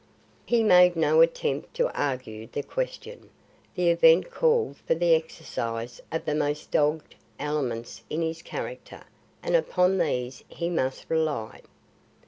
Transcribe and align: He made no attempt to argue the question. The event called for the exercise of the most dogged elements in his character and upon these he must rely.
He 0.47 0.63
made 0.63 0.95
no 0.95 1.21
attempt 1.21 1.75
to 1.75 1.93
argue 1.95 2.47
the 2.47 2.63
question. 2.63 3.29
The 3.75 3.91
event 3.91 4.31
called 4.31 4.77
for 4.77 4.95
the 4.95 5.13
exercise 5.13 6.01
of 6.11 6.25
the 6.25 6.33
most 6.33 6.71
dogged 6.71 7.13
elements 7.37 8.01
in 8.09 8.23
his 8.23 8.41
character 8.41 9.03
and 9.43 9.55
upon 9.55 9.99
these 9.99 10.43
he 10.49 10.71
must 10.71 11.07
rely. 11.07 11.61